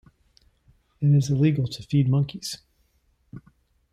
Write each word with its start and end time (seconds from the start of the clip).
It 0.99 1.09
is 1.09 1.29
illegal 1.29 1.67
to 1.67 1.83
feed 1.83 2.09
monkeys. 2.09 2.57